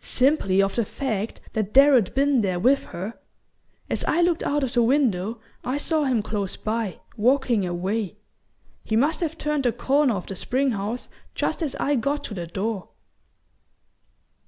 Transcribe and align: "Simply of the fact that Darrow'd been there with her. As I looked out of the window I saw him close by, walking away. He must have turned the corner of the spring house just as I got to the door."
"Simply 0.00 0.60
of 0.60 0.74
the 0.74 0.84
fact 0.84 1.40
that 1.52 1.72
Darrow'd 1.72 2.12
been 2.16 2.40
there 2.40 2.58
with 2.58 2.86
her. 2.86 3.14
As 3.88 4.02
I 4.06 4.20
looked 4.20 4.42
out 4.42 4.64
of 4.64 4.72
the 4.74 4.82
window 4.82 5.38
I 5.62 5.76
saw 5.76 6.02
him 6.02 6.20
close 6.20 6.56
by, 6.56 6.98
walking 7.16 7.64
away. 7.64 8.16
He 8.82 8.96
must 8.96 9.20
have 9.20 9.38
turned 9.38 9.62
the 9.62 9.70
corner 9.70 10.16
of 10.16 10.26
the 10.26 10.34
spring 10.34 10.72
house 10.72 11.08
just 11.36 11.62
as 11.62 11.76
I 11.76 11.94
got 11.94 12.24
to 12.24 12.34
the 12.34 12.48
door." 12.48 12.88